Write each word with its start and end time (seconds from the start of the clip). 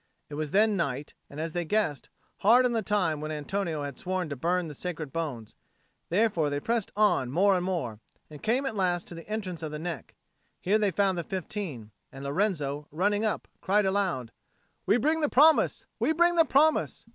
It 0.29 0.33
was 0.33 0.49
then 0.49 0.75
night, 0.75 1.13
and, 1.29 1.39
as 1.39 1.53
they 1.53 1.63
guessed, 1.63 2.09
hard 2.37 2.65
on 2.65 2.71
the 2.71 2.81
time 2.81 3.21
when 3.21 3.29
Antonio 3.31 3.83
had 3.83 3.99
sworn 3.99 4.29
to 4.29 4.35
burn 4.35 4.67
the 4.67 4.73
sacred 4.73 5.13
bones; 5.13 5.53
therefore 6.09 6.49
they 6.49 6.59
pressed 6.59 6.91
on 6.95 7.29
more 7.29 7.53
and 7.55 7.63
more, 7.63 7.99
and 8.27 8.41
came 8.41 8.65
at 8.65 8.75
last 8.75 9.05
to 9.09 9.13
the 9.13 9.29
entrance 9.29 9.61
of 9.61 9.69
the 9.71 9.77
neck. 9.77 10.15
Here 10.59 10.79
they 10.79 10.89
found 10.89 11.19
the 11.19 11.23
fifteen, 11.23 11.91
and 12.11 12.23
Lorenzo, 12.23 12.87
running 12.89 13.23
up, 13.23 13.47
cried 13.61 13.85
aloud, 13.85 14.31
"We 14.87 14.97
bring 14.97 15.21
the 15.21 15.29
promise, 15.29 15.85
we 15.99 16.13
bring 16.13 16.33
the 16.35 16.45
promise!" 16.45 17.05